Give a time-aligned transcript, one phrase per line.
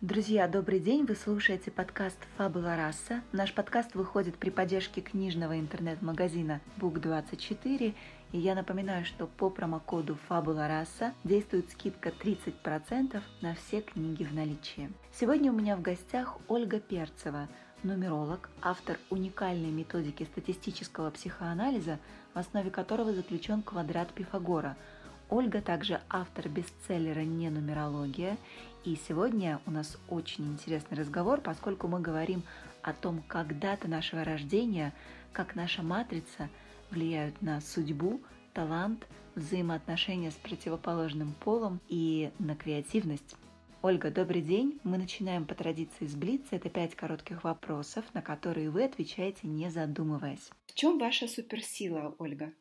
[0.00, 1.06] Друзья, добрый день!
[1.06, 3.22] Вы слушаете подкаст «Фабула раса».
[3.32, 7.94] Наш подкаст выходит при поддержке книжного интернет-магазина Book24.
[8.32, 14.34] И я напоминаю, что по промокоду «Фабула раса» действует скидка 30% на все книги в
[14.34, 14.92] наличии.
[15.12, 17.48] Сегодня у меня в гостях Ольга Перцева,
[17.82, 21.98] нумеролог, автор уникальной методики статистического психоанализа,
[22.34, 24.76] в основе которого заключен квадрат Пифагора–
[25.30, 28.36] Ольга также автор бестселлера «Не нумерология».
[28.84, 32.42] И сегодня у нас очень интересный разговор, поскольку мы говорим
[32.82, 34.92] о том, как дата нашего рождения,
[35.32, 36.50] как наша матрица
[36.90, 38.20] влияют на судьбу,
[38.52, 43.36] талант, взаимоотношения с противоположным полом и на креативность.
[43.80, 44.78] Ольга, добрый день.
[44.84, 46.56] Мы начинаем по традиции с Блица.
[46.56, 50.50] Это пять коротких вопросов, на которые вы отвечаете, не задумываясь.
[50.66, 52.52] В чем ваша суперсила, Ольга?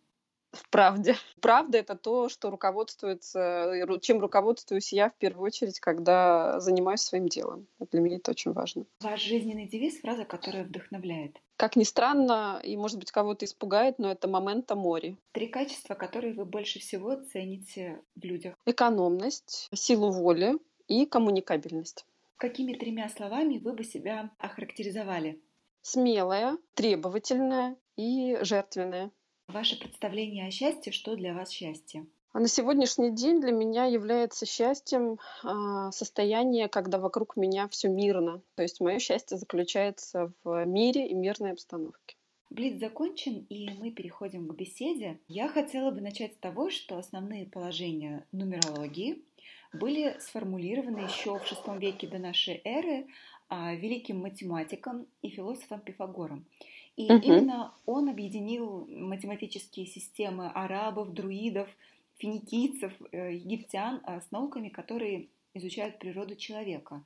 [0.54, 1.16] В правде.
[1.42, 7.68] Правда— это то, что руководствуется, чем руководствуюсь я в первую очередь, когда занимаюсь своим делом.
[7.92, 8.86] Для меня это очень важно.
[9.02, 11.38] Ваш жизненный девиз— фраза, которая вдохновляет.
[11.58, 15.18] Как ни странно, и, может быть, кого-то испугает, но это момента мори.
[15.32, 18.56] Три качества, которые вы больше всего цените в людях.
[18.66, 20.58] Экономность, силу воли
[20.88, 22.06] и коммуникабельность.
[22.38, 25.42] Какими тремя словами вы бы себя охарактеризовали?
[25.82, 29.12] Смелая, требовательная и жертвенная.
[29.54, 32.08] Ваше представление о счастье, что для вас счастье?
[32.32, 38.42] А на сегодняшний день для меня является счастьем э, состояние, когда вокруг меня все мирно.
[38.56, 42.16] То есть мое счастье заключается в мире и мирной обстановке.
[42.50, 45.20] Блиц закончен, и мы переходим к беседе.
[45.28, 49.24] Я хотела бы начать с того, что основные положения нумерологии
[49.72, 53.06] были сформулированы еще в VI веке до нашей эры
[53.50, 56.48] а, великим математиком и философом Пифагором.
[56.96, 57.24] И угу.
[57.24, 61.70] именно он объединил математические системы арабов, друидов,
[62.18, 67.04] финикийцев, э, египтян а, с науками, которые изучают природу человека.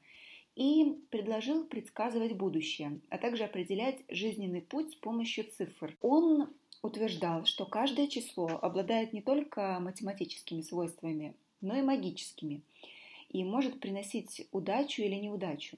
[0.56, 5.96] И предложил предсказывать будущее, а также определять жизненный путь с помощью цифр.
[6.02, 6.50] Он
[6.82, 12.64] утверждал, что каждое число обладает не только математическими свойствами, но и магическими
[13.30, 15.78] и может приносить удачу или неудачу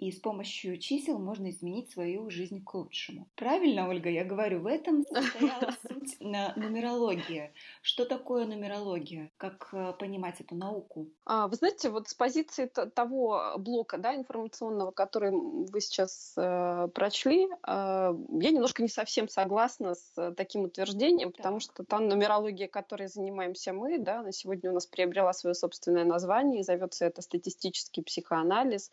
[0.00, 3.28] и с помощью чисел можно изменить свою жизнь к лучшему.
[3.36, 7.52] Правильно, Ольга, я говорю, в этом состояла суть нумерологии.
[7.82, 9.30] Что такое нумерология?
[9.36, 11.08] Как э, понимать эту науку?
[11.26, 17.44] А, вы знаете, вот с позиции того блока да, информационного, который вы сейчас э, прочли,
[17.46, 23.74] э, я немножко не совсем согласна с таким утверждением, потому что та нумерология, которой занимаемся
[23.74, 28.90] мы, да, на сегодня у нас приобрела свое собственное название, и зовется это статистический психоанализ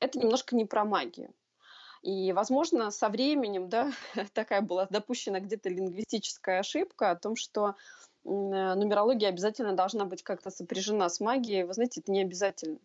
[0.00, 1.34] это немножко не про магию.
[2.02, 3.92] И, возможно, со временем, да,
[4.34, 7.74] такая была допущена где-то лингвистическая ошибка о том, что
[8.24, 11.64] нумерология обязательно должна быть как-то сопряжена с магией.
[11.64, 12.78] Вы знаете, это не обязательно.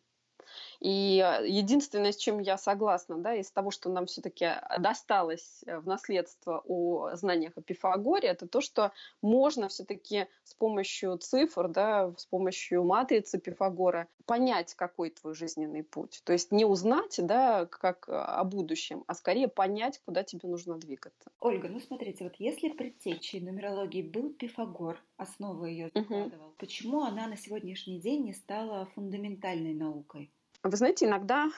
[0.81, 5.61] И э, единственное, с чем я согласна, да, из того, что нам все-таки э, досталось
[5.67, 11.67] э, в наследство о знаниях о Пифагоре, это то, что можно все-таки с помощью цифр,
[11.67, 16.21] да, с помощью матрицы Пифагора понять, какой твой жизненный путь.
[16.23, 21.29] То есть не узнать, да, как о будущем, а скорее понять, куда тебе нужно двигаться.
[21.39, 26.55] Ольга, ну смотрите, вот если предтечей нумерологии был Пифагор, основу ее закладывал, угу.
[26.57, 30.31] почему она на сегодняшний день не стала фундаментальной наукой?
[30.63, 31.49] Вы знаете, иногда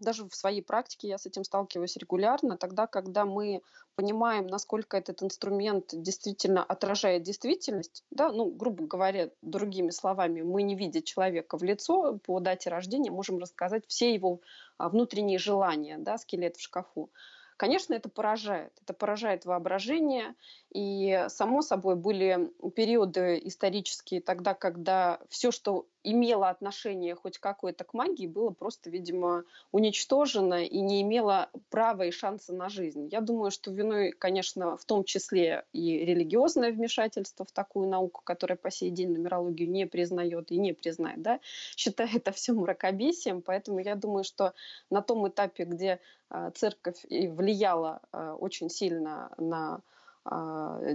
[0.00, 3.62] даже в своей практике я с этим сталкиваюсь регулярно, тогда, когда мы
[3.94, 10.74] понимаем, насколько этот инструмент действительно отражает действительность, да, ну, грубо говоря, другими словами, мы не
[10.74, 14.40] видя человека в лицо по дате рождения, можем рассказать все его
[14.78, 17.10] а, внутренние желания, да, скелет в шкафу.
[17.56, 18.72] Конечно, это поражает.
[18.84, 20.36] Это поражает воображение.
[20.72, 27.94] И, само собой, были периоды исторические тогда, когда все, что имело отношение хоть какое-то к
[27.94, 33.08] магии, было просто, видимо, уничтожено и не имело права и шанса на жизнь.
[33.10, 38.56] Я думаю, что виной, конечно, в том числе и религиозное вмешательство в такую науку, которая
[38.56, 41.40] по сей день нумерологию не признает и не признает, да,
[41.76, 44.54] считает это все мракобесием, поэтому я думаю, что
[44.90, 49.80] на том этапе, где а, церковь влияла а, очень сильно на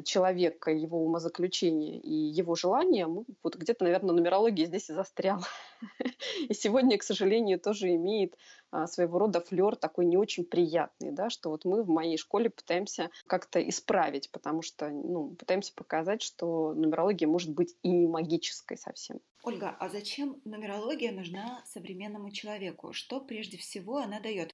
[0.05, 5.45] человека, его умозаключения и его желания, вот где-то, наверное, нумерология здесь и застряла.
[6.49, 8.35] И сегодня, к сожалению, тоже имеет
[8.71, 12.49] а, своего рода флер такой не очень приятный, да, что вот мы в моей школе
[12.49, 18.77] пытаемся как-то исправить, потому что ну, пытаемся показать, что нумерология может быть и не магической
[18.77, 19.19] совсем.
[19.43, 22.93] Ольга, а зачем нумерология нужна современному человеку?
[22.93, 24.52] Что прежде всего она дает?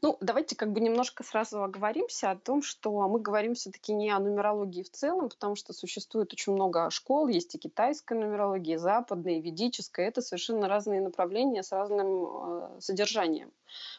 [0.00, 4.20] Ну, давайте как бы немножко сразу оговоримся о том, что мы говорим все-таки не о
[4.20, 9.34] нумерологии в целом, потому что существует очень много школ, есть и китайская нумерология, и западная,
[9.34, 10.06] и ведическая.
[10.06, 13.50] Это совершенно разные направления с разным э, содержанием.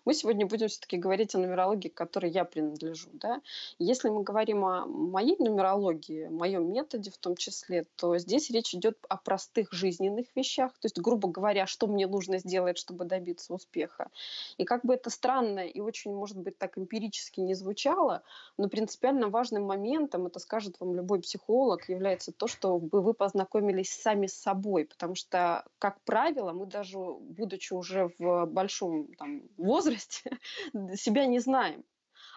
[0.06, 3.10] Мы сегодня будем все-таки говорить о нумерологии, к которой я принадлежу.
[3.14, 3.42] Да?
[3.78, 8.98] Если мы говорим о моей нумерологии, моем методе в том числе, то здесь речь идет
[9.10, 10.72] о простых жизненных вещах.
[10.80, 14.10] То есть, грубо говоря, что мне нужно сделать, чтобы добиться успеха.
[14.58, 18.24] И как бы это странно и очень, может быть, так эмпирически не звучало,
[18.58, 24.28] но принципиально важным моментом, это скажет вам любой психолог, является то, что вы познакомились сами
[24.28, 24.86] с собой.
[24.86, 30.38] Потому что, как правило, мы даже, будучи уже в большом там, возрасте
[30.96, 31.84] себя не знаем.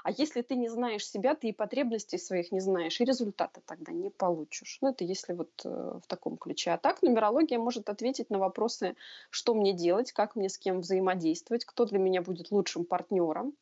[0.05, 3.93] А если ты не знаешь себя, ты и потребностей своих не знаешь, и результата тогда
[3.93, 4.79] не получишь.
[4.81, 6.73] Ну, это если вот э, в таком ключе.
[6.73, 8.97] А так нумерология может ответить на вопросы,
[9.31, 13.55] что мне делать, как мне с кем взаимодействовать, кто для меня будет лучшим партнером,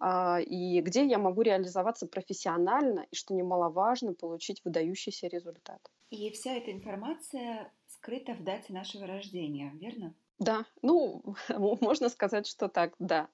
[0.00, 5.80] э, и где я могу реализоваться профессионально, и, что немаловажно, получить выдающийся результат.
[6.10, 10.14] И вся эта информация скрыта в дате нашего рождения, верно?
[10.38, 11.22] Да, ну,
[11.80, 13.28] можно сказать, что так, да.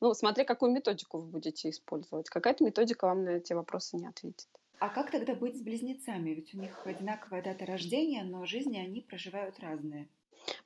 [0.00, 2.28] Ну, смотря какую методику вы будете использовать.
[2.30, 4.48] Какая-то методика вам на эти вопросы не ответит.
[4.78, 6.30] А как тогда быть с близнецами?
[6.30, 10.08] Ведь у них одинаковая дата рождения, но жизни они проживают разные.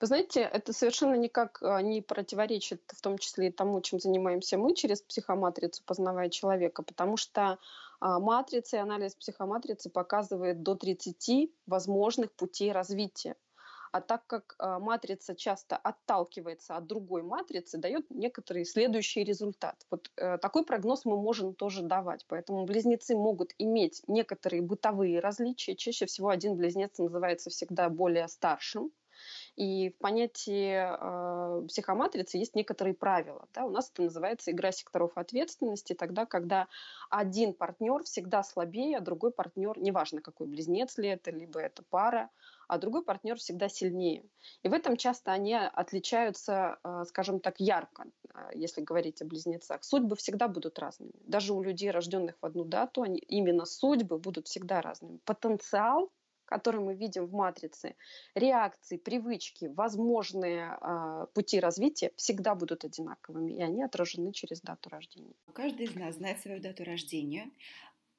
[0.00, 4.58] Вы знаете, это совершенно никак а, не противоречит в том числе и тому, чем занимаемся
[4.58, 7.58] мы через психоматрицу, познавая человека, потому что
[8.00, 13.34] а, матрица и анализ психоматрицы показывает до 30 возможных путей развития.
[13.92, 19.76] А так как а, матрица часто отталкивается от другой матрицы, дает некоторый следующий результат.
[19.90, 22.24] Вот э, такой прогноз мы можем тоже давать.
[22.26, 25.76] Поэтому близнецы могут иметь некоторые бытовые различия.
[25.76, 28.92] Чаще всего один близнец называется всегда более старшим,
[29.56, 33.46] и в понятии э, психоматрицы есть некоторые правила.
[33.52, 33.66] Да?
[33.66, 36.68] У нас это называется игра секторов ответственности, тогда, когда
[37.10, 42.30] один партнер всегда слабее, а другой партнер, неважно какой близнец ли это, либо это пара,
[42.72, 44.24] а другой партнер всегда сильнее.
[44.62, 49.84] И в этом часто они отличаются, э, скажем так, ярко, э, если говорить о близнецах.
[49.84, 51.12] Судьбы всегда будут разными.
[51.26, 55.18] Даже у людей, рожденных в одну дату, они, именно судьбы будут всегда разными.
[55.24, 56.10] Потенциал
[56.44, 57.94] который мы видим в матрице,
[58.34, 65.32] реакции, привычки, возможные э, пути развития всегда будут одинаковыми, и они отражены через дату рождения.
[65.54, 67.50] Каждый из нас знает свою дату рождения,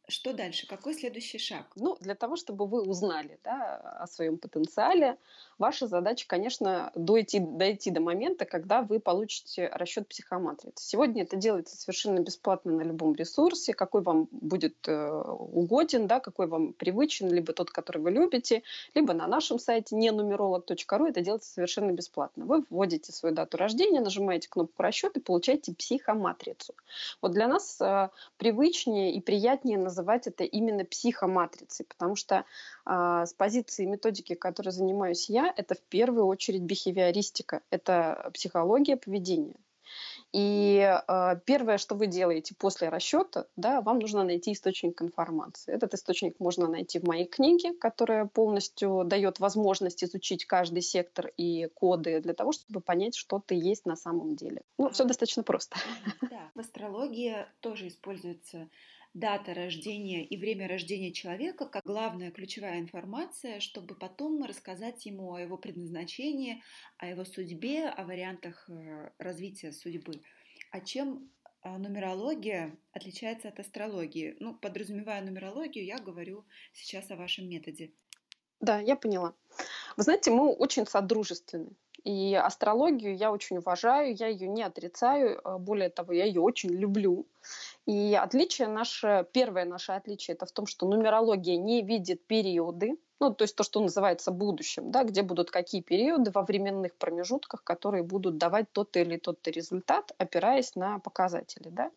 [0.08, 0.68] что дальше?
[0.68, 1.66] Какой следующий шаг?
[1.76, 5.18] Ну, для того, чтобы вы узнали да, о своем потенциале,
[5.64, 10.86] ваша задача, конечно, дойти, дойти до момента, когда вы получите расчет психоматрицы.
[10.86, 16.48] Сегодня это делается совершенно бесплатно на любом ресурсе, какой вам будет э, угоден, да, какой
[16.48, 18.64] вам привычен, либо тот, который вы любите,
[18.94, 22.44] либо на нашем сайте ненумеролог.ру это делается совершенно бесплатно.
[22.44, 26.74] Вы вводите свою дату рождения, нажимаете кнопку расчет и получаете психоматрицу.
[27.22, 32.44] Вот для нас э, привычнее и приятнее называть это именно психоматрицей, потому что
[32.86, 39.56] э, с позиции методики, которой занимаюсь я, это в первую очередь бихевиористика, это психология поведения.
[40.32, 45.72] И э, первое, что вы делаете после расчета, да, вам нужно найти источник информации.
[45.74, 51.68] Этот источник можно найти в моей книге, которая полностью дает возможность изучить каждый сектор и
[51.76, 54.64] коды для того, чтобы понять, что ты есть на самом деле.
[54.80, 55.78] Ну, все достаточно просто.
[56.22, 58.70] Да, в астрологии тоже используется
[59.14, 65.40] дата рождения и время рождения человека как главная ключевая информация, чтобы потом рассказать ему о
[65.40, 66.64] его предназначении,
[66.98, 70.22] о его судьбе, о вариантах э, развития судьбы.
[70.72, 71.30] А чем
[71.62, 74.36] а, нумерология отличается от астрологии?
[74.40, 77.92] Ну, подразумевая нумерологию, я говорю сейчас о вашем методе.
[78.60, 79.34] Да, я поняла.
[79.98, 81.72] Вы знаете, мы очень содружественны.
[82.04, 86.70] И астрологию я очень уважаю, я ее не отрицаю, а более того, я ее очень
[86.70, 87.26] люблю.
[87.86, 93.34] И отличие наше, первое наше отличие, это в том, что нумерология не видит периоды, ну,
[93.34, 98.04] то есть то, что называется будущим, да, где будут какие периоды во временных промежутках, которые
[98.04, 101.92] будут давать тот или тот результат, опираясь на показатели, да.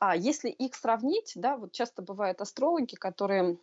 [0.00, 3.58] А если их сравнить, да, вот часто бывают астрологи, которые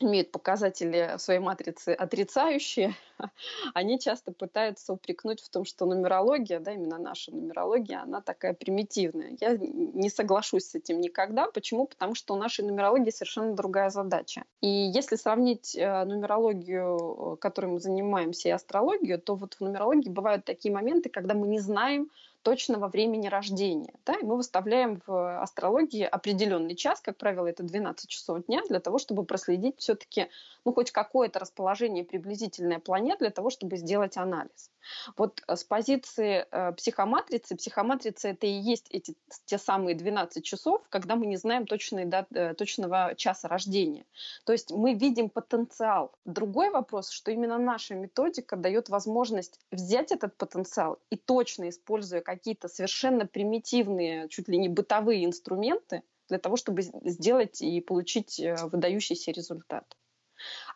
[0.00, 2.94] имеют показатели своей матрицы отрицающие,
[3.74, 9.36] они часто пытаются упрекнуть в том, что нумерология, да, именно наша нумерология, она такая примитивная.
[9.40, 11.46] Я не соглашусь с этим никогда.
[11.46, 11.86] Почему?
[11.86, 14.44] Потому что у нашей нумерологии совершенно другая задача.
[14.60, 20.44] И если сравнить э, нумерологию, которой мы занимаемся, и астрологию, то вот в нумерологии бывают
[20.44, 22.10] такие моменты, когда мы не знаем,
[22.44, 23.94] точного времени рождения.
[24.04, 24.14] Да?
[24.14, 28.98] И мы выставляем в астрологии определенный час, как правило, это 12 часов дня, для того,
[28.98, 30.28] чтобы проследить все-таки
[30.64, 34.70] ну, хоть какое-то расположение приблизительное планет для того, чтобы сделать анализ.
[35.16, 39.14] Вот э, с позиции э, психоматрицы, психоматрица это и есть эти,
[39.46, 44.04] те самые 12 часов, когда мы не знаем точной дат, э, точного часа рождения.
[44.44, 46.12] То есть мы видим потенциал.
[46.24, 52.68] Другой вопрос, что именно наша методика дает возможность взять этот потенциал и точно используя какие-то
[52.68, 59.30] совершенно примитивные, чуть ли не бытовые инструменты, для того, чтобы сделать и получить э, выдающийся
[59.30, 59.84] результат.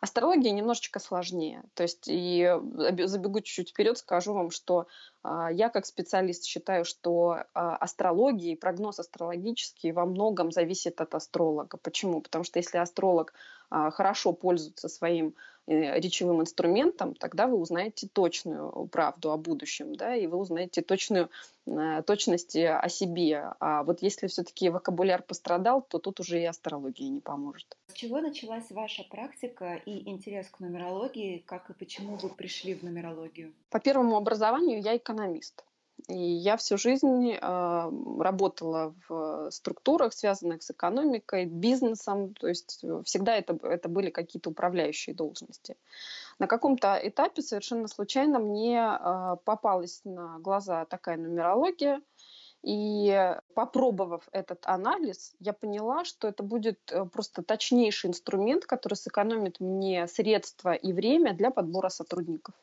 [0.01, 1.63] Астрология немножечко сложнее.
[1.73, 4.87] То есть, и э, забегу чуть-чуть вперед, скажу вам, что
[5.21, 11.15] а, я как специалист считаю, что а, астрология и прогноз астрологический во многом зависит от
[11.15, 11.77] астролога.
[11.77, 12.21] Почему?
[12.21, 13.33] Потому что если астролог
[13.69, 15.35] хорошо пользуется своим
[15.67, 21.29] э, речевым инструментом, тогда вы узнаете точную правду о будущем, да, и вы узнаете точную
[21.65, 23.53] э, точности о себе.
[23.59, 27.77] А вот если все-таки вокабуляр пострадал, то тут уже и астрология не поможет.
[27.87, 31.43] С чего началась ваша практика и интерес к нумерологии?
[31.45, 33.53] Как и почему вы пришли в нумерологию?
[33.69, 35.63] По первому образованию я экономист.
[36.07, 43.35] И я всю жизнь э, работала в структурах, связанных с экономикой, бизнесом, то есть всегда
[43.35, 45.75] это, это были какие-то управляющие должности.
[46.39, 52.01] На каком-то этапе совершенно случайно мне э, попалась на глаза такая нумерология,
[52.61, 59.61] и попробовав этот анализ, я поняла, что это будет э, просто точнейший инструмент, который сэкономит
[59.61, 62.55] мне средства и время для подбора сотрудников.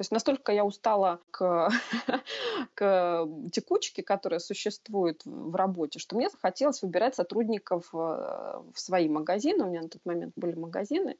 [0.00, 1.68] То есть настолько я устала к,
[2.74, 9.62] к текучке, которая существует в работе, что мне захотелось выбирать сотрудников э, в свои магазины,
[9.62, 11.18] у меня на тот момент были магазины,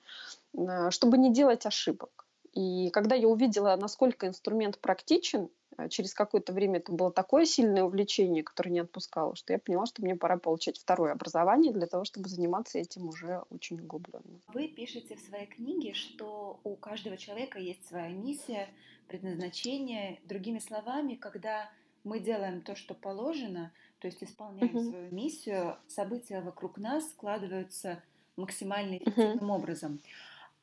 [0.54, 2.24] э, чтобы не делать ошибок.
[2.54, 5.50] И когда я увидела, насколько инструмент практичен,
[5.88, 10.02] через какое-то время это было такое сильное увлечение, которое не отпускало, что я поняла, что
[10.02, 14.40] мне пора получать второе образование для того, чтобы заниматься этим уже очень углубленно.
[14.48, 18.68] Вы пишете в своей книге, что у каждого человека есть своя миссия,
[19.08, 20.20] предназначение.
[20.24, 21.70] Другими словами, когда
[22.04, 24.90] мы делаем то, что положено, то есть исполняем uh-huh.
[24.90, 28.02] свою миссию, события вокруг нас складываются
[28.36, 29.56] максимально эффективным uh-huh.
[29.56, 30.00] образом.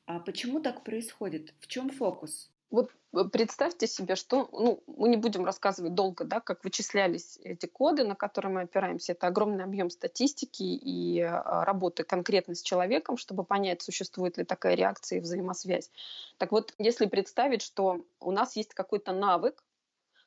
[0.06, 1.54] А почему так происходит?
[1.60, 2.50] В чем фокус?
[2.70, 7.66] Вот э, представьте себе, что, ну, мы не будем рассказывать долго, да, как вычислялись эти
[7.66, 9.14] коды, на которые мы опираемся.
[9.14, 14.76] Это огромный объем статистики и а, работы конкретно с человеком, чтобы понять, существует ли такая
[14.76, 15.92] реакция и взаимосвязь.
[16.38, 19.64] Так вот, если представить, что у нас есть какой-то навык,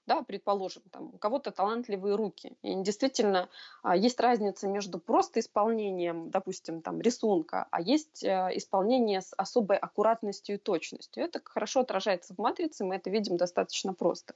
[0.07, 2.57] да, предположим, там, у кого-то талантливые руки.
[2.63, 3.49] И действительно
[3.83, 9.77] а, есть разница между просто исполнением, допустим, там, рисунка, а есть а, исполнение с особой
[9.77, 11.25] аккуратностью и точностью.
[11.25, 14.35] Это хорошо отражается в матрице, мы это видим достаточно просто.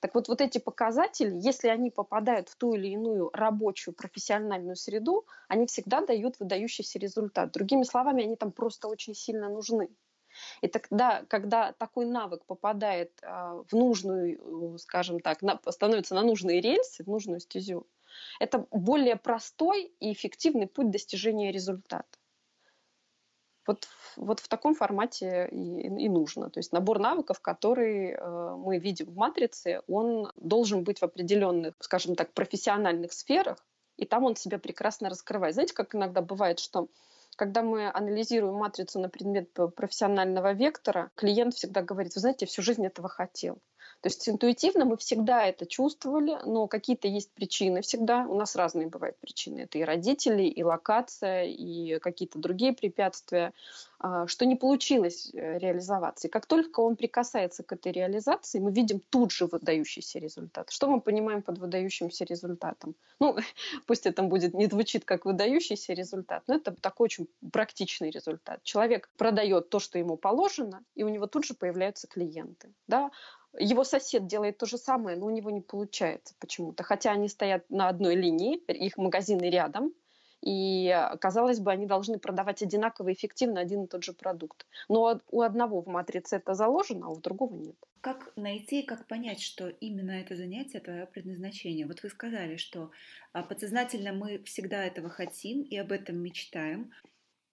[0.00, 5.26] Так вот, вот эти показатели, если они попадают в ту или иную рабочую профессиональную среду,
[5.48, 7.52] они всегда дают выдающийся результат.
[7.52, 9.88] Другими словами, они там просто очень сильно нужны.
[10.60, 17.04] И тогда, когда такой навык попадает а, в нужную, скажем так, становится на нужные рельсы,
[17.04, 17.86] в нужную стезю,
[18.40, 22.18] это более простой и эффективный путь достижения результата.
[23.66, 26.50] Вот, вот в таком формате и, и нужно.
[26.50, 31.74] То есть набор навыков, который э, мы видим в матрице, он должен быть в определенных,
[31.80, 33.58] скажем так, профессиональных сферах,
[33.96, 35.54] и там он себя прекрасно раскрывает.
[35.54, 36.88] Знаете, как иногда бывает, что
[37.36, 42.84] когда мы анализируем матрицу на предмет профессионального вектора, клиент всегда говорит, вы знаете, всю жизнь
[42.84, 43.58] этого хотел.
[44.00, 48.26] То есть интуитивно мы всегда это чувствовали, но какие-то есть причины всегда.
[48.26, 49.60] У нас разные бывают причины.
[49.60, 53.52] Это и родители, и локация, и какие-то другие препятствия,
[53.98, 56.28] а, что не получилось э, реализоваться.
[56.28, 60.70] И как только он прикасается к этой реализации, мы видим тут же выдающийся результат.
[60.70, 62.94] Что мы понимаем под выдающимся результатом?
[63.20, 63.36] Ну,
[63.86, 68.62] пусть это будет не звучит как выдающийся результат, но это такой очень практичный результат.
[68.64, 72.74] Человек продает то, что ему положено, и у него тут же появляются клиенты.
[72.86, 73.10] Да?
[73.58, 76.82] Его сосед делает то же самое, но у него не получается почему-то.
[76.82, 79.92] Хотя они стоят на одной линии, их магазины рядом,
[80.42, 84.66] и, казалось бы, они должны продавать одинаково эффективно один и тот же продукт.
[84.88, 87.76] Но у одного в матрице это заложено, а у другого нет.
[88.00, 91.86] Как найти, как понять, что именно это занятие твое предназначение?
[91.86, 92.90] Вот вы сказали, что
[93.32, 96.92] а, подсознательно мы всегда этого хотим и об этом мечтаем.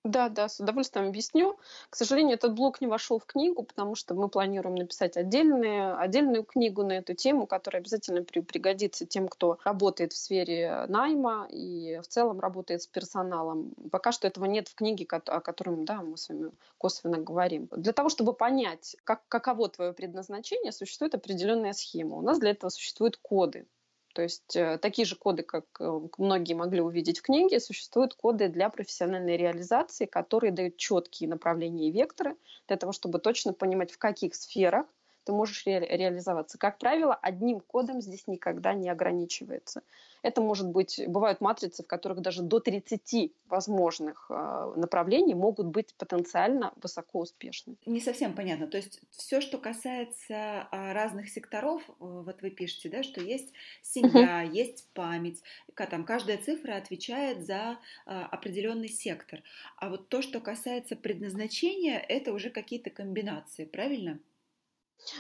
[0.04, 1.58] Да, да, с удовольствием объясню.
[1.90, 6.44] К сожалению, этот блок не вошел в книгу, потому что мы планируем написать отдельную, отдельную
[6.44, 12.02] книгу на эту тему, которая обязательно при, пригодится тем, кто работает в сфере найма и
[12.04, 13.74] в целом работает с персоналом.
[13.92, 17.70] Пока что этого нет в книге, о котором да, мы с вами косвенно говорим.
[17.72, 22.18] Для того, чтобы понять, как, каково твое предназначение, существует определенная схема.
[22.18, 23.68] У нас для этого существуют коды.
[24.14, 28.48] То есть э, такие же коды, как э, многие могли увидеть в книге, существуют коды
[28.48, 33.98] для профессиональной реализации, которые дают четкие направления и векторы для того, чтобы точно понимать, в
[33.98, 34.86] каких сферах
[35.24, 36.58] ты можешь ре- реализоваться.
[36.58, 39.82] Как правило, одним кодом здесь никогда не ограничивается.
[40.24, 45.94] Это может быть, бывают матрицы, в которых даже до 30 возможных э, направлений могут быть
[45.96, 47.76] потенциально высоко успешны.
[47.86, 48.68] Не совсем понятно.
[48.68, 53.54] То есть все, что касается а, разных секторов, э, вот вы пишете, да, что есть
[53.82, 54.52] семья, uh-huh.
[54.52, 55.42] есть память,
[55.76, 59.44] там каждая цифра отвечает за а, определенный сектор.
[59.78, 64.20] А вот то, что касается предназначения, это уже какие-то комбинации, правильно?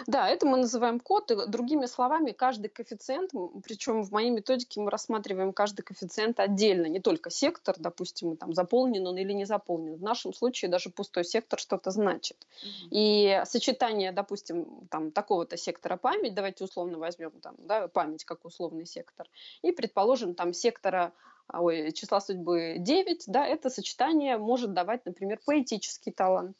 [0.07, 1.31] Да, это мы называем код.
[1.31, 3.31] И другими словами, каждый коэффициент,
[3.63, 9.05] причем в моей методике мы рассматриваем каждый коэффициент отдельно, не только сектор, допустим, там заполнен
[9.07, 9.95] он или не заполнен.
[9.95, 12.37] В нашем случае даже пустой сектор что-то значит.
[12.37, 12.87] Mm-hmm.
[12.91, 18.85] И сочетание, допустим, там такого-то сектора память, давайте условно возьмем там, да, память как условный
[18.85, 19.27] сектор,
[19.61, 21.13] и предположим там сектора
[21.51, 26.55] ой, числа судьбы 9, да, это сочетание может давать, например, поэтический талант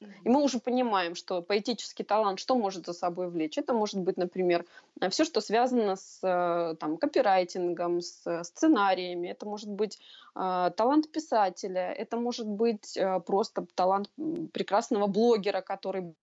[0.00, 3.58] и мы уже понимаем, что поэтический талант что может за собой влечь?
[3.58, 4.64] Это может быть, например,
[5.10, 9.28] все, что связано с э, там, копирайтингом, с сценариями.
[9.28, 9.98] Это может быть
[10.34, 11.92] э, талант писателя.
[11.92, 14.10] Это может быть э, просто талант
[14.52, 16.14] прекрасного блогера, который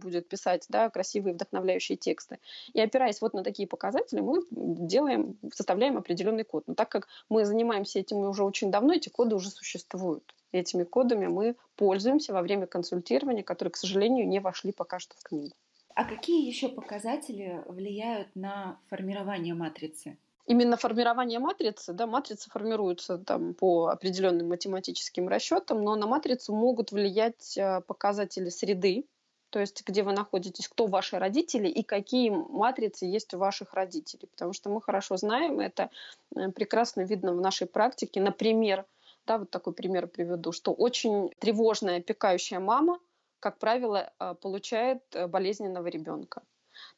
[0.00, 2.38] будет писать да, красивые вдохновляющие тексты.
[2.72, 6.64] И опираясь вот на такие показатели, мы делаем, составляем определенный код.
[6.66, 11.26] Но так как мы занимаемся этим уже очень давно, эти коды уже существуют этими кодами
[11.26, 15.54] мы пользуемся во время консультирования, которые, к сожалению, не вошли пока что в книгу.
[15.94, 20.16] А какие еще показатели влияют на формирование матрицы?
[20.46, 26.90] Именно формирование матрицы, да, матрицы формируются там по определенным математическим расчетам, но на матрицу могут
[26.90, 29.04] влиять э, показатели среды,
[29.50, 34.28] то есть где вы находитесь, кто ваши родители и какие матрицы есть у ваших родителей.
[34.30, 35.90] Потому что мы хорошо знаем, это
[36.34, 38.20] э, прекрасно видно в нашей практике.
[38.20, 38.86] Например,
[39.26, 42.98] да, вот такой пример приведу, что очень тревожная опекающая мама,
[43.40, 46.42] как правило, э, получает э, болезненного ребенка.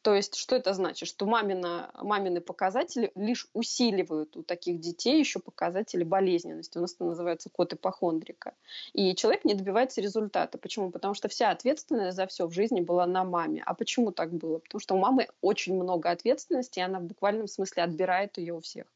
[0.02, 1.08] То есть, что это значит?
[1.08, 6.76] Что мамина, мамины показатели лишь усиливают у таких детей еще показатели болезненности.
[6.76, 8.54] У нас это называется код ипохондрика.
[8.92, 10.58] И человек не добивается результата.
[10.58, 10.90] Почему?
[10.90, 13.62] Потому что вся ответственность за все в жизни была на маме.
[13.64, 14.58] А почему так было?
[14.58, 18.60] Потому что у мамы очень много ответственности, и она в буквальном смысле отбирает ее у
[18.60, 18.86] всех.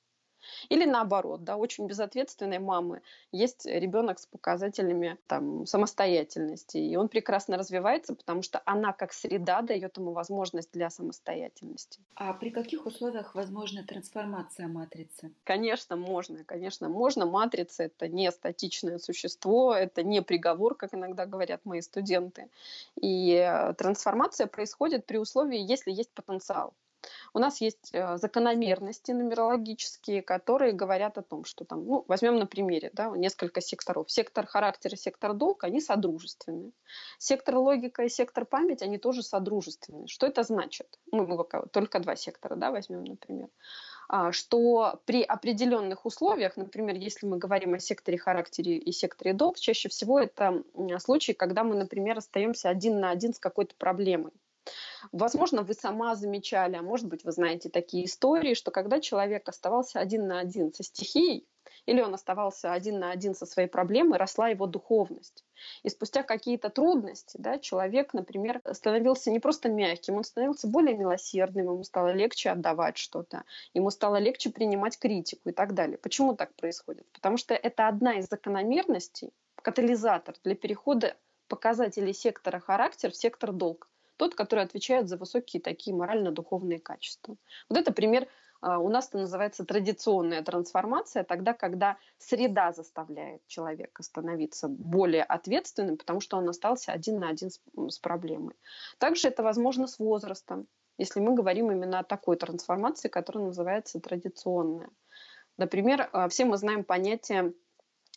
[0.68, 7.56] Или наоборот, да, очень безответственной мамы есть ребенок с показателями там, самостоятельности, и он прекрасно
[7.56, 12.00] развивается, потому что она как среда дает ему возможность для самостоятельности.
[12.14, 15.32] А при каких условиях возможна трансформация матрицы?
[15.44, 17.26] Конечно, можно, конечно, можно.
[17.26, 22.48] Матрица– это не статичное существо, это не приговор, как иногда говорят мои студенты.
[23.00, 26.74] И э, трансформация происходит при условии, если есть потенциал.
[27.34, 32.46] У нас есть э, закономерности нумерологические, которые говорят о том, что там, ну, возьмем на
[32.46, 34.10] примере, да, несколько секторов.
[34.10, 36.72] Сектор характера, сектор долг, они содружественны.
[37.18, 40.08] Сектор логика и сектор память, они тоже содружественны.
[40.08, 40.98] Что это значит?
[41.10, 41.26] Мы,
[41.72, 43.48] только два сектора, да, возьмем, например
[44.08, 49.58] а, что при определенных условиях, например, если мы говорим о секторе характере и секторе долг,
[49.58, 50.62] чаще всего это
[50.98, 54.32] случаи, когда мы, например, остаемся один на один с какой-то проблемой.
[55.12, 60.00] Возможно, вы сама замечали, а может быть, вы знаете такие истории, что когда человек оставался
[60.00, 61.46] один на один со стихией,
[61.86, 65.44] или он оставался один на один со своей проблемой, росла его духовность.
[65.82, 71.66] И спустя какие-то трудности да, человек, например, становился не просто мягким, он становился более милосердным,
[71.66, 75.98] ему стало легче отдавать что-то, ему стало легче принимать критику и так далее.
[75.98, 77.06] Почему так происходит?
[77.12, 81.16] Потому что это одна из закономерностей, катализатор для перехода
[81.48, 87.36] показателей сектора характер в сектор долг тот, который отвечает за высокие такие морально-духовные качества.
[87.68, 88.28] Вот это пример
[88.60, 95.96] а, у нас это называется традиционная трансформация, тогда, когда среда заставляет человека становиться более ответственным,
[95.96, 98.54] потому что он остался один на один с, с проблемой.
[98.98, 100.66] Также это возможно с возрастом,
[100.98, 104.88] если мы говорим именно о такой трансформации, которая называется традиционная.
[105.58, 107.54] Например, а, все мы знаем понятие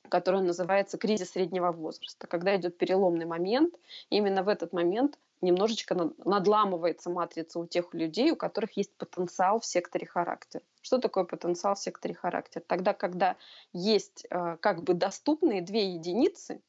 [0.07, 3.75] которое называется кризис среднего возраста, когда идет переломный момент.
[4.09, 9.65] Именно в этот момент немножечко надламывается матрица у тех людей, у которых есть потенциал в
[9.65, 10.61] секторе характер.
[10.81, 12.63] Что такое потенциал в секторе характер?
[12.65, 13.37] Тогда, когда
[13.73, 16.61] есть э, как бы доступные две единицы,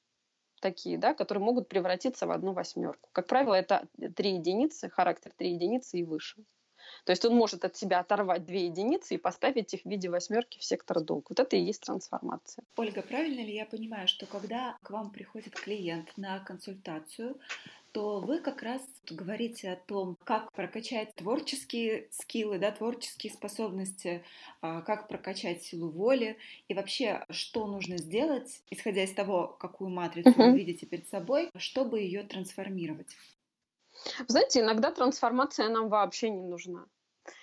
[0.61, 3.09] такие, да, которые могут превратиться в одну восьмерку.
[3.13, 6.45] Как правило, это три единицы, характер три единицы и выше.
[7.05, 10.59] То есть он может от себя оторвать две единицы и поставить их в виде восьмерки
[10.59, 11.31] в сектор долг.
[11.31, 12.65] Вот это и есть трансформация.
[12.77, 17.39] Ольга, правильно ли я понимаю, что когда к вам приходит клиент на консультацию,
[17.93, 24.25] то вы как раз говорите о том, как прокачать творческие скиллы, да, творческие способности,
[24.61, 26.37] а, как прокачать силу воли
[26.69, 30.53] и вообще, что нужно сделать, исходя из того, какую матрицу uh-huh.
[30.53, 33.17] вы видите перед собой, чтобы ее трансформировать.
[34.29, 36.87] знаете, иногда трансформация нам вообще не нужна.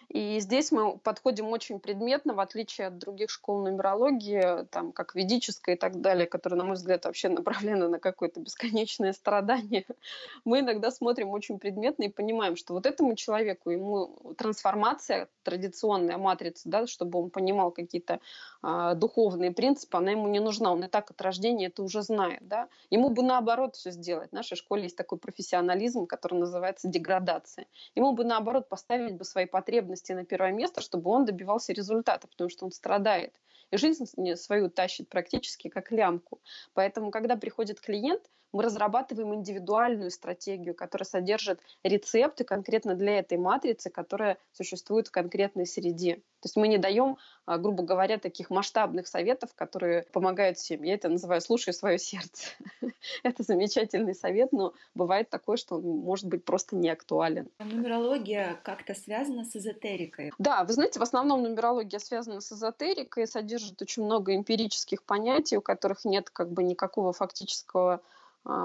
[0.10, 5.76] И здесь мы подходим очень предметно, в отличие от других школ нумерологии, там, как ведическая
[5.76, 9.86] и так далее, которые, на мой взгляд, вообще направлены на какое-то бесконечное страдание.
[10.46, 16.70] Мы иногда смотрим очень предметно и понимаем, что вот этому человеку, ему трансформация, традиционная матрица,
[16.70, 18.22] да, чтобы он понимал какие-то
[18.62, 20.72] а, духовные принципы, она ему не нужна.
[20.72, 22.48] Он и так от рождения это уже знает.
[22.48, 22.70] Да?
[22.89, 24.30] Ему бы наоборот все сделать.
[24.30, 27.65] В нашей школе есть такой профессионализм, который называется деградация.
[27.96, 32.28] Ему бы наоборот поставить бы свои потребности потребности на первое место, чтобы он добивался результата,
[32.28, 33.34] потому что он страдает.
[33.72, 34.06] И жизнь
[34.36, 36.40] свою тащит практически как лямку.
[36.74, 43.90] Поэтому, когда приходит клиент, мы разрабатываем индивидуальную стратегию, которая содержит рецепты конкретно для этой матрицы,
[43.90, 46.22] которая существует в конкретной среде.
[46.40, 50.84] То есть мы не даем, а, грубо говоря, таких масштабных советов, которые помогают всем.
[50.84, 52.50] Я это называю «слушай свое сердце».
[53.24, 57.50] это замечательный совет, но бывает такое, что он может быть просто не актуален.
[57.58, 60.32] А нумерология как-то связана с эзотерикой?
[60.38, 65.62] Да, вы знаете, в основном нумерология связана с эзотерикой, содержит очень много эмпирических понятий, у
[65.62, 68.02] которых нет как бы никакого фактического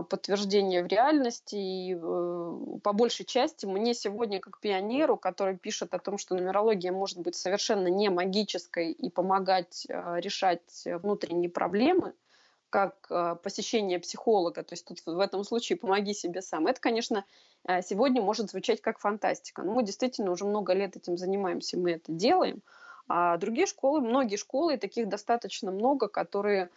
[0.09, 1.57] подтверждение в реальности.
[1.57, 6.93] И э, по большей части мне сегодня, как пионеру, который пишет о том, что нумерология
[6.93, 12.15] может быть совершенно не магической и помогать а, решать внутренние проблемы,
[12.71, 16.67] как а, посещение психолога, то есть тут в этом случае помоги себе сам.
[16.69, 17.25] Это, конечно,
[17.83, 22.13] сегодня может звучать как фантастика, но мы действительно уже много лет этим занимаемся, мы это
[22.13, 22.63] делаем.
[23.09, 26.71] А другие школы, многие школы, таких достаточно много, которые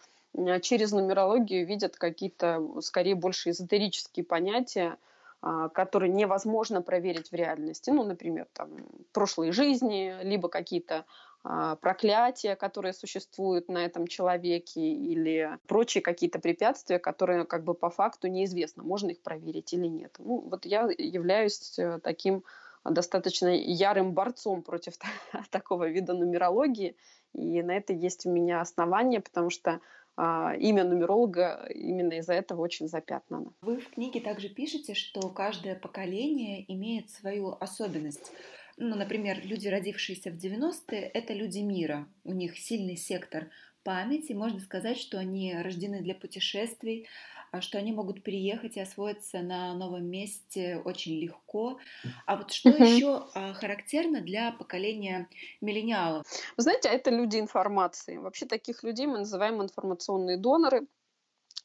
[0.61, 4.97] через нумерологию видят какие-то, скорее, больше эзотерические понятия,
[5.41, 7.89] а, которые невозможно проверить в реальности.
[7.91, 8.69] Ну, например, там,
[9.11, 11.05] прошлые жизни, либо какие-то
[11.43, 17.91] а, проклятия, которые существуют на этом человеке, или прочие какие-то препятствия, которые как бы по
[17.91, 20.15] факту неизвестно, можно их проверить или нет.
[20.17, 22.43] Ну, вот я являюсь э, таким
[22.83, 24.93] достаточно ярым борцом против
[25.51, 26.95] такого вида нумерологии,
[27.33, 29.81] и на это есть у меня основания, потому что
[30.17, 33.53] имя нумеролога именно из-за этого очень запятнано.
[33.61, 38.31] Вы в книге также пишете, что каждое поколение имеет свою особенность.
[38.77, 42.07] Ну, например, люди, родившиеся в 90-е, это люди мира.
[42.23, 43.49] У них сильный сектор
[43.83, 44.33] памяти.
[44.33, 49.73] Можно сказать, что они рождены для путешествий, а, что они могут переехать и освоиться на
[49.73, 51.79] новом месте очень легко.
[52.25, 52.85] А вот что uh-huh.
[52.85, 55.27] еще а, характерно для поколения
[55.61, 56.25] миллениалов?
[56.57, 58.17] Вы знаете, это люди информации.
[58.17, 60.87] Вообще таких людей мы называем информационные доноры.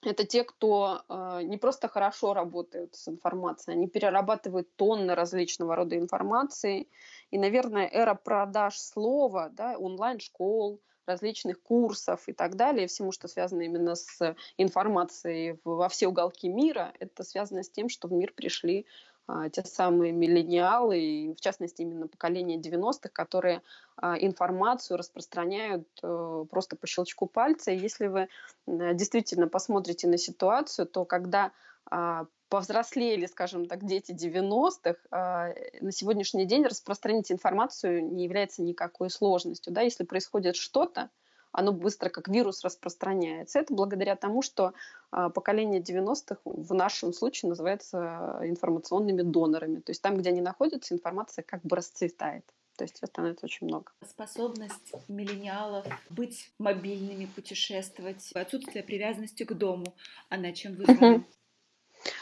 [0.03, 5.99] Это те, кто э, не просто хорошо работают с информацией, они перерабатывают тонны различного рода
[5.99, 6.89] информации.
[7.31, 13.63] И, наверное, эра продаж слова, да, онлайн-школ, различных курсов и так далее, всему, что связано
[13.63, 18.87] именно с информацией во все уголки мира, это связано с тем, что в мир пришли
[19.27, 23.63] а, те самые миллениалы, в частности именно поколение 90-х, которые
[23.97, 27.71] а, информацию распространяют а, просто по щелчку пальца.
[27.71, 28.29] И если вы
[28.67, 31.53] действительно посмотрите на ситуацию, то когда
[31.91, 39.09] а, повзрослели, скажем так, дети 90-х, а, на сегодняшний день распространить информацию не является никакой
[39.09, 39.73] сложностью.
[39.73, 39.81] Да?
[39.81, 41.09] Если происходит что-то,
[41.53, 43.61] оно быстро как вирус распространяется.
[43.61, 44.73] Это благодаря тому, что
[45.13, 49.81] а, поколение 90-х в нашем случае называется информационными донорами.
[49.81, 52.45] То есть там, где они находятся, информация как бы расцветает.
[52.77, 53.93] То есть становится очень много.
[54.05, 59.95] Способность миллениалов быть мобильными, путешествовать, отсутствие привязанности к дому,
[60.31, 61.25] она чем вызвана?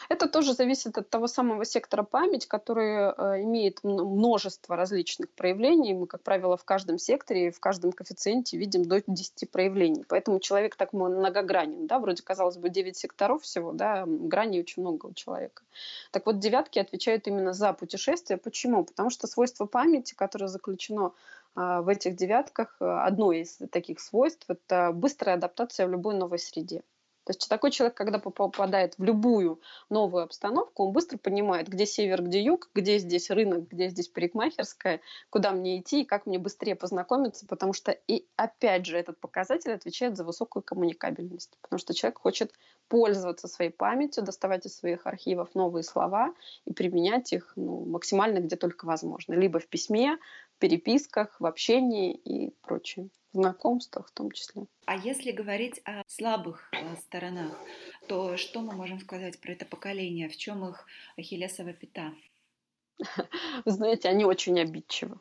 [0.08, 5.92] Это тоже зависит от того самого сектора память, который э, имеет множество различных проявлений.
[5.92, 10.04] Мы, как правило, в каждом секторе, в каждом коэффициенте видим до 10 проявлений.
[10.08, 11.86] Поэтому человек так многогранен.
[11.86, 11.98] Да?
[11.98, 14.04] Вроде, казалось бы, 9 секторов всего, да?
[14.06, 15.62] граней очень много у человека.
[16.10, 18.38] Так вот, девятки отвечают именно за путешествия.
[18.38, 18.84] Почему?
[18.84, 21.12] Потому что свойство памяти, которое заключено
[21.54, 26.82] а, в этих девятках, одно из таких свойств– это быстрая адаптация в любой новой среде.
[27.28, 29.60] То есть такой человек, когда попадает в любую
[29.90, 35.02] новую обстановку, он быстро понимает, где север, где юг, где здесь рынок, где здесь парикмахерская,
[35.28, 39.72] куда мне идти и как мне быстрее познакомиться, потому что и опять же этот показатель
[39.72, 42.54] отвечает за высокую коммуникабельность, потому что человек хочет
[42.88, 46.32] пользоваться своей памятью, доставать из своих архивов новые слова
[46.64, 50.16] и применять их ну, максимально где только возможно, либо в письме,
[50.58, 54.66] переписках, в общении и прочее знакомствах в том числе.
[54.86, 57.58] А если говорить о слабых э, сторонах,
[58.08, 60.28] то что мы можем сказать про это поколение?
[60.28, 62.14] В чем их ахиллесова пята?
[63.64, 65.20] Вы знаете, они очень обидчивы.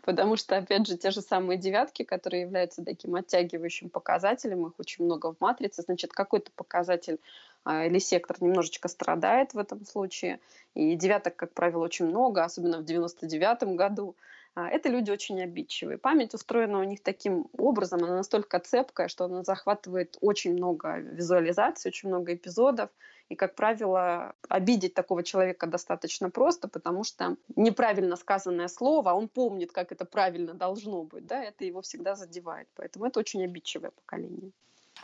[0.04, 5.04] Потому что, опять же, те же самые девятки, которые являются таким оттягивающим показателем, их очень
[5.04, 7.18] много в матрице, значит, какой-то показатель
[7.64, 10.40] а, или сектор немножечко страдает в этом случае.
[10.74, 14.16] И девяток, как правило, очень много, особенно в 99 году.
[14.54, 15.98] А, это люди очень обидчивые.
[15.98, 21.90] Память устроена у них таким образом, она настолько цепкая, что она захватывает очень много визуализаций,
[21.90, 22.90] очень много эпизодов.
[23.28, 29.28] И, как правило, обидеть такого человека достаточно просто, потому что неправильно сказанное слово, а он
[29.28, 32.66] помнит, как это правильно должно быть, да, это его всегда задевает.
[32.74, 34.50] Поэтому это очень обидчивое поколение.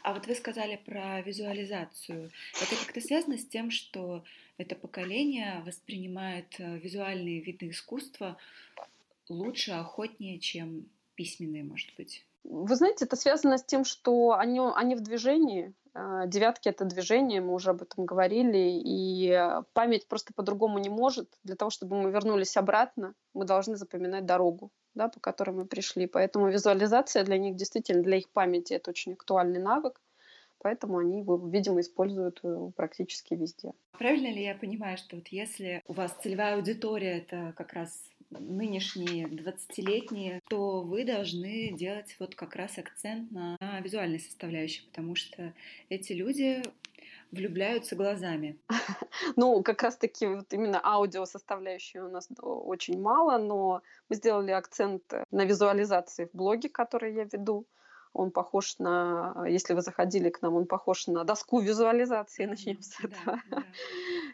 [0.03, 2.31] А вот вы сказали про визуализацию.
[2.61, 4.25] Это как-то связано с тем, что
[4.59, 8.37] это поколение воспринимает э, визуальные виды искусства
[9.29, 12.27] лучше, охотнее, чем письменные, может быть?
[12.45, 15.75] Вы знаете, это связано с тем, что они, они в движении.
[15.95, 19.37] А, девятки— это движение, мы уже об этом говорили, и
[19.73, 21.29] память просто по-другому не может.
[21.43, 26.07] Для того, чтобы мы вернулись обратно, мы должны запоминать дорогу, да, по которой мы пришли.
[26.07, 30.01] Поэтому визуализация для них действительно, для их памяти это очень актуальный навык
[30.67, 33.73] поэтому они его, видимо, используют э, практически везде.
[33.93, 39.27] Правильно ли я понимаю, что вот если у вас целевая аудитория это как раз нынешние
[39.27, 45.53] 20-летние, то вы должны делать вот как раз акцент на, визуальной составляющей, потому что
[45.89, 46.63] эти люди
[47.31, 48.59] влюбляются глазами.
[49.37, 55.03] Ну, как раз-таки вот именно аудио составляющей у нас очень мало, но мы сделали акцент
[55.31, 57.67] на визуализации в блоге, который я веду.
[58.17, 62.99] Он похож на, если вы заходили к нам, он похож на доску визуализации, начнем с
[62.99, 63.41] этого.
[63.51, 63.63] Да, да.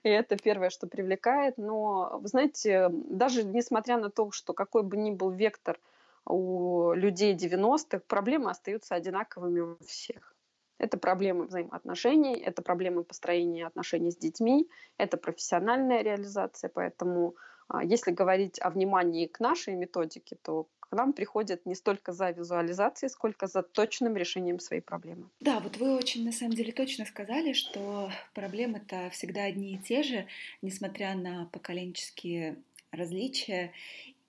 [0.05, 1.59] И это первое, что привлекает.
[1.59, 5.79] Но, вы знаете, даже несмотря на то, что какой бы ни был вектор
[6.25, 10.35] у людей 90-х, проблемы остаются одинаковыми у всех.
[10.79, 16.71] Это проблемы взаимоотношений, это проблемы построения отношений с детьми, это профессиональная реализация.
[16.75, 17.35] Поэтому,
[17.69, 22.33] а, если говорить о внимании к нашей методике, то к нам приходят не столько за
[22.33, 25.31] визуализацией, сколько за точным решением своей проблемы.
[25.41, 30.03] Да, вот вы очень на самом деле точно сказали, что проблемы-то всегда одни и те
[30.03, 30.27] же,
[30.61, 32.57] несмотря на поколенческие
[32.91, 33.73] различия.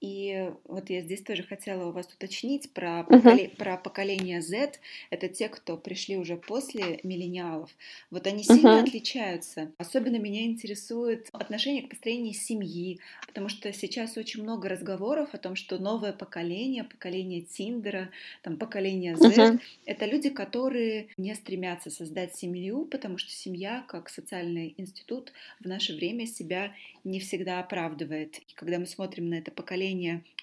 [0.04, 3.46] И вот я здесь тоже хотела у вас уточнить про, поколе...
[3.46, 3.56] uh-huh.
[3.56, 4.74] про поколение Z.
[5.10, 7.70] Это те, кто пришли уже после миллениалов.
[8.12, 8.82] Вот они сильно uh-huh.
[8.82, 9.72] отличаются.
[9.78, 15.56] Особенно меня интересует отношение к построению семьи, потому что сейчас очень много разговоров о том,
[15.56, 18.10] что новое поколение, поколение Тиндера,
[18.42, 19.62] там поколение Z, uh-huh.
[19.86, 25.96] это люди, которые не стремятся создать семью, потому что семья как социальный институт в наше
[25.96, 26.74] время себя
[27.06, 28.40] не всегда оправдывает.
[28.40, 29.93] И когда мы смотрим на это поколение,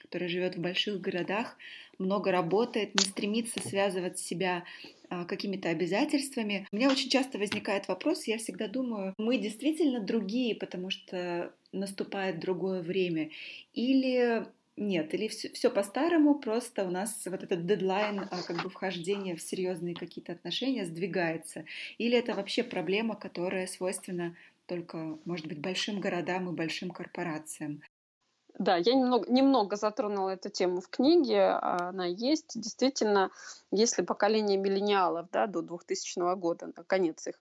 [0.02, 1.56] которое живет в больших городах,
[1.98, 4.64] много работает, не стремится связывать себя
[5.08, 6.66] а, какими-то обязательствами.
[6.72, 12.40] У меня очень часто возникает вопрос, я всегда думаю, мы действительно другие, потому что наступает
[12.40, 13.30] другое время,
[13.74, 18.70] или нет, или все, все по-старому, просто у нас вот этот дедлайн а, как бы
[18.70, 21.66] вхождения в серьезные какие-то отношения сдвигается.
[21.98, 24.34] Или это вообще проблема, которая свойственна
[24.66, 27.82] только, может быть, большим городам и большим корпорациям.
[28.60, 32.60] Да, я немного, немного затронула эту тему в книге, а она есть.
[32.60, 33.30] Действительно,
[33.70, 37.36] если поколение миллениалов да, до 2000 года, конец их,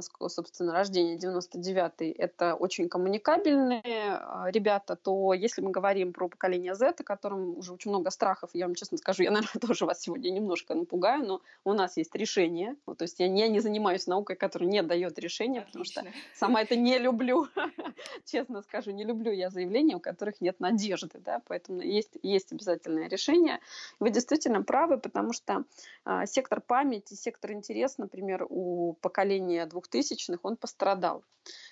[0.00, 6.94] собственно, рождения 99-й, это очень коммуникабельные а, ребята, то если мы говорим про поколение Z,
[6.98, 10.30] о котором уже очень много страхов, я вам честно скажу, я, наверное, тоже вас сегодня
[10.30, 12.76] немножко напугаю, но у нас есть решение.
[12.86, 16.62] Вот, то есть я, я не занимаюсь наукой, которая не дает решения, потому что сама
[16.62, 17.48] это не люблю.
[18.24, 23.08] честно скажу, не люблю я заявления, у которых нет надежды, да, поэтому есть, есть обязательное
[23.08, 23.60] решение.
[24.00, 25.64] Вы действительно правы, потому что
[26.04, 31.24] э, сектор памяти, сектор интерес, например, у поколения 2000-х он пострадал.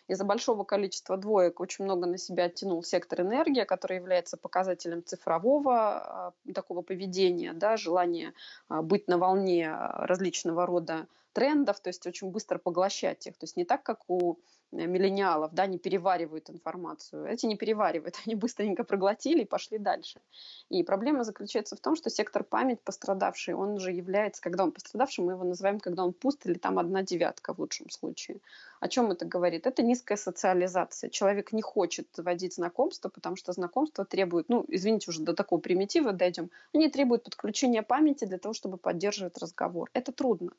[0.09, 5.75] Из-за большого количества двоек очень много на себя оттянул сектор энергии, который является показателем цифрового
[5.75, 8.35] а, такого поведения, да, желания
[8.69, 13.37] а, быть на волне различного рода трендов, то есть очень быстро поглощать их.
[13.37, 14.37] То есть не так, как у
[14.73, 17.27] миллениалов, да, не переваривают информацию.
[17.27, 20.21] Эти не переваривают, они быстренько проглотили и пошли дальше.
[20.69, 25.25] И проблема заключается в том, что сектор память пострадавший, он уже является, когда он пострадавший,
[25.25, 28.41] мы его называем, когда он пуст или там одна девятка в лучшем случае.
[28.81, 29.67] О чем это говорит?
[29.67, 31.11] Это низкая социализация.
[31.11, 36.13] Человек не хочет заводить знакомство, потому что знакомство требует, ну, извините, уже до такого примитива
[36.13, 39.91] дойдем, они требуют подключения памяти для того, чтобы поддерживать разговор.
[39.93, 40.53] Это трудно.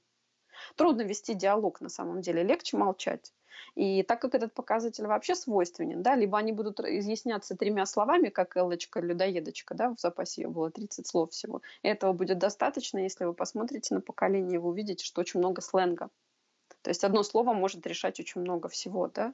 [0.76, 3.34] Трудно вести диалог на самом деле, легче молчать.
[3.76, 8.58] И так как этот показатель вообще свойственен, да, либо они будут изъясняться тремя словами, как
[8.58, 11.62] Эллочка, людоедочка, да, в запасе ее было 30 слов всего.
[11.84, 16.10] И этого будет достаточно, если вы посмотрите на поколение, вы увидите, что очень много сленга.
[16.82, 19.34] То есть одно слово может решать очень много всего, да.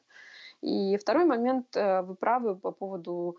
[0.61, 3.37] И второй момент, э, вы правы по поводу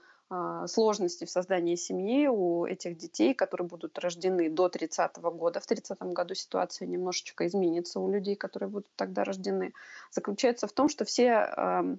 [0.66, 5.60] сложности в создании семьи у этих детей, которые будут рождены до 30 -го года.
[5.60, 9.72] В 30 году ситуация немножечко изменится у людей, которые будут тогда рождены.
[10.10, 11.98] Заключается в том, что все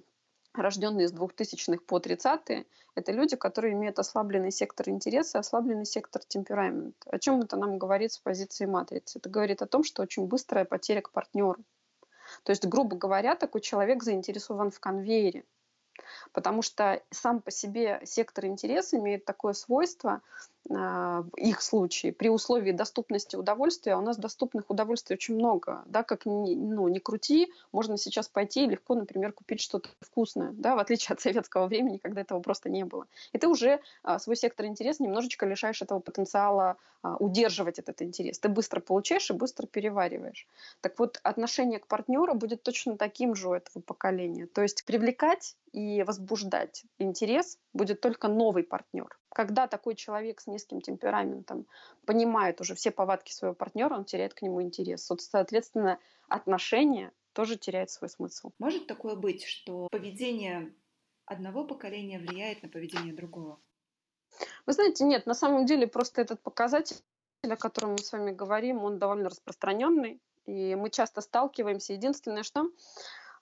[0.54, 6.96] рожденные с 2000-х по 30-е, это люди, которые имеют ослабленный сектор интереса, ослабленный сектор темперамент.
[7.06, 9.18] О чем это нам говорит с позиции матрицы?
[9.18, 11.56] Это говорит о том, что очень быстрая потеря к партнеру.
[12.44, 15.44] То есть, грубо говоря, такой человек заинтересован в конвейере.
[16.32, 20.20] Потому что сам по себе сектор интереса имеет такое свойство,
[20.68, 26.26] в их случае, при условии доступности удовольствия, у нас доступных удовольствий очень много, да, как
[26.26, 30.78] ни, ну, не крути, можно сейчас пойти и легко, например, купить что-то вкусное, да, в
[30.78, 33.06] отличие от советского времени, когда этого просто не было.
[33.32, 38.38] И ты уже а, свой сектор интереса немножечко лишаешь этого потенциала а, удерживать этот интерес.
[38.38, 40.46] Ты быстро получаешь и быстро перевариваешь.
[40.80, 44.46] Так вот, отношение к партнеру будет точно таким же у этого поколения.
[44.46, 49.18] То есть привлекать и возбуждать интерес будет только новый партнер.
[49.32, 51.66] Когда такой человек с низким темпераментом
[52.04, 55.08] понимает уже все повадки своего партнера, он теряет к нему интерес.
[55.18, 58.50] Соответственно, отношения тоже теряет свой смысл.
[58.58, 60.74] Может такое быть, что поведение
[61.26, 63.60] одного поколения влияет на поведение другого?
[64.66, 66.96] Вы знаете, нет, на самом деле просто этот показатель,
[67.42, 71.92] о котором мы с вами говорим, он довольно распространенный, и мы часто сталкиваемся.
[71.92, 72.68] Единственное, что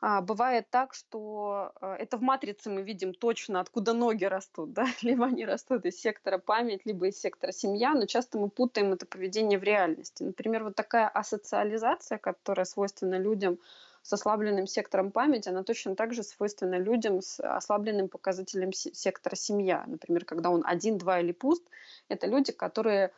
[0.00, 5.26] бывает так, что а, это в матрице мы видим точно, откуда ноги растут, да, либо
[5.26, 9.58] они растут из сектора память, либо из сектора семья, но часто мы путаем это поведение
[9.58, 10.22] в реальности.
[10.22, 13.58] Например, вот такая асоциализация, которая свойственна людям
[14.02, 19.84] с ослабленным сектором памяти, она точно так же свойственна людям с ослабленным показателем сектора семья.
[19.86, 21.64] Например, когда он один, два или пуст,
[22.08, 23.10] это люди, которые а,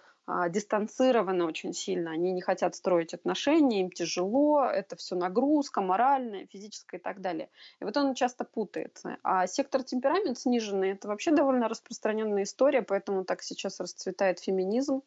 [0.49, 7.01] дистанцированы очень сильно, они не хотят строить отношения, им тяжело, это все нагрузка моральная, физическая
[7.01, 7.49] и так далее.
[7.81, 9.17] И вот он часто путается.
[9.23, 15.03] А сектор темперамент сниженный– это вообще довольно распространенная история, поэтому так сейчас расцветает феминизм,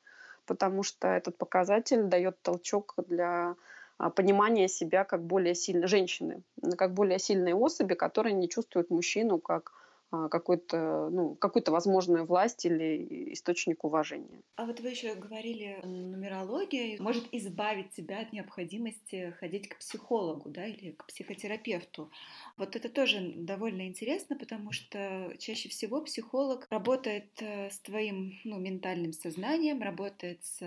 [0.46, 3.56] потому что этот показатель дает толчок для
[3.98, 6.44] а, понимания себя как более сильной женщины,
[6.78, 9.83] как более сильной особи, которая не чувствует мужчину как а,
[10.30, 14.42] какой-то, ну, какую-то возможную власть или источник уважения.
[14.56, 20.66] А вот вы еще говорили, нумерология может избавить тебя от необходимости ходить к психологу, да,
[20.66, 22.12] или к психотерапевту.
[22.58, 28.60] Вот это тоже довольно интересно, потому что чаще всего психолог работает э, с твоим ну,
[28.60, 30.62] ментальным сознанием, работает с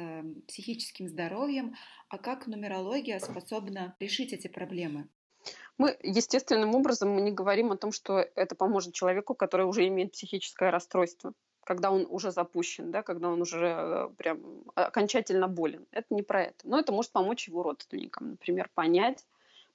[0.48, 1.74] психическим здоровьем,
[2.09, 5.09] а как нумерология способна решить эти проблемы?
[5.78, 10.12] Мы естественным образом мы не говорим о том, что это поможет человеку, который уже имеет
[10.12, 11.34] психическое расстройство,
[11.64, 14.40] когда он уже запущен, да, когда он уже э, прям
[14.74, 15.86] окончательно болен.
[15.90, 16.56] Это не про это.
[16.64, 19.26] Но это может помочь его родственникам, например, понять,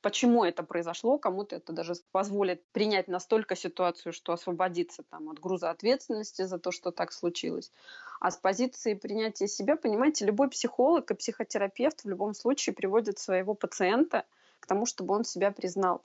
[0.02, 5.70] почему это произошло, кому-то это даже позволит принять настолько ситуацию, что освободиться там, от груза
[5.70, 7.72] ответственности за то, что так случилось.
[8.20, 13.54] А с позиции принятия себя, понимаете, любой психолог и психотерапевт в любом случае приводит своего
[13.54, 14.26] пациента–
[14.62, 16.04] к тому, чтобы он себя признал.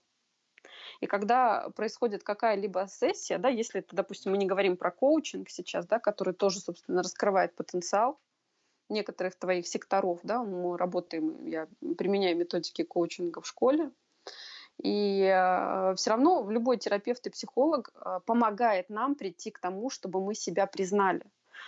[1.00, 5.86] И когда происходит какая-либо сессия, да, если это, допустим, мы не говорим про коучинг сейчас,
[5.86, 8.18] да, который тоже, собственно, раскрывает потенциал
[8.88, 13.90] некоторых твоих секторов, да, мы работаем, я применяю методики коучинга в школе,
[14.82, 20.20] и э, все равно любой терапевт и психолог э, помогает нам прийти к тому, чтобы
[20.20, 21.22] мы себя признали.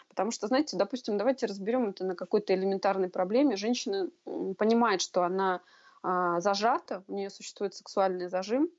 [0.08, 3.56] Потому что, знаете, допустим, давайте разберем это на какой-то элементарной проблеме.
[3.56, 4.10] Женщина
[4.58, 5.62] понимает, что она
[6.02, 8.70] зажата, у нее существует сексуальный зажим,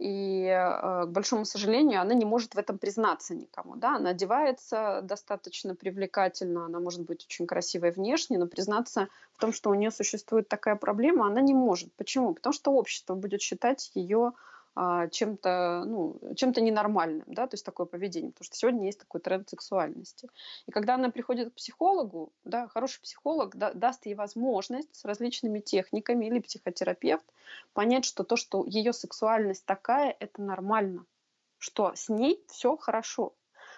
[0.00, 3.76] и, а, к большому сожалению, она не может в этом признаться никому.
[3.76, 3.96] Да?
[3.96, 9.68] Она одевается достаточно привлекательно, она может быть очень красивой внешне, но признаться в том, что
[9.68, 11.92] у нее существует такая проблема, она не может.
[11.96, 12.32] Почему?
[12.32, 14.32] Потому что общество будет считать ее а,
[15.10, 19.48] чем-то, ну, чем-то ненормальным, да, то есть такое поведение, потому что сегодня есть такой тренд
[19.48, 20.28] сексуальности.
[20.66, 25.60] И когда она приходит к психологу, да, хороший психолог да, даст ей возможность с различными
[25.60, 27.24] техниками или психотерапевт
[27.72, 31.04] понять, что то, что ее сексуальность такая, это нормально,
[31.58, 33.34] что с ней все хорошо.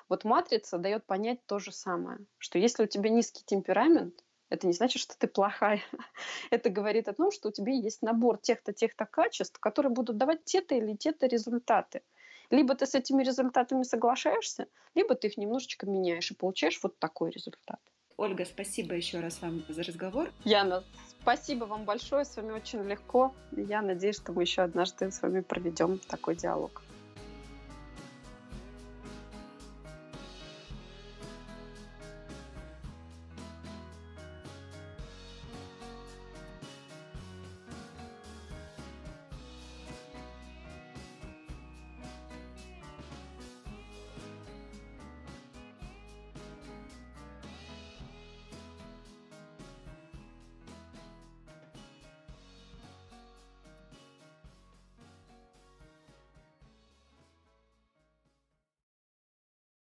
[0.09, 4.22] Вот матрица дает понять то же самое, что если у тебя низкий темперамент,
[4.53, 5.81] это не значит, что ты плохая.
[6.51, 10.45] Это говорит о том, что у тебя есть набор тех-то, тех-то качеств, которые будут давать
[10.45, 12.03] те-то или те-то результаты.
[12.51, 17.31] Либо ты с этими результатами соглашаешься, либо ты их немножечко меняешь и получаешь вот такой
[17.31, 17.81] результат.
[18.19, 20.31] Ольга, спасибо еще раз вам за разговор.
[20.45, 20.85] Яна,
[21.23, 23.35] спасибо вам большое, с вами очень легко.
[23.53, 26.83] Я надеюсь, что мы еще однажды с вами проведем такой диалог.